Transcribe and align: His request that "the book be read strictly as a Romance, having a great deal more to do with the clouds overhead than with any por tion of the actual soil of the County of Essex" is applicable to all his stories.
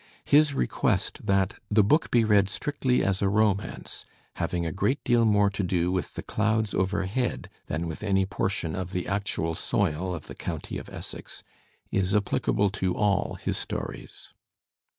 His 0.25 0.55
request 0.55 1.27
that 1.27 1.59
"the 1.69 1.83
book 1.83 2.09
be 2.09 2.23
read 2.23 2.49
strictly 2.49 3.03
as 3.03 3.21
a 3.21 3.29
Romance, 3.29 4.03
having 4.37 4.65
a 4.65 4.71
great 4.71 5.03
deal 5.03 5.25
more 5.25 5.51
to 5.51 5.61
do 5.61 5.91
with 5.91 6.15
the 6.15 6.23
clouds 6.23 6.73
overhead 6.73 7.51
than 7.67 7.85
with 7.85 8.01
any 8.01 8.25
por 8.25 8.49
tion 8.49 8.75
of 8.75 8.93
the 8.93 9.07
actual 9.07 9.53
soil 9.53 10.15
of 10.15 10.25
the 10.25 10.33
County 10.33 10.79
of 10.79 10.89
Essex" 10.89 11.43
is 11.91 12.15
applicable 12.15 12.71
to 12.71 12.95
all 12.95 13.35
his 13.35 13.57
stories. 13.57 14.33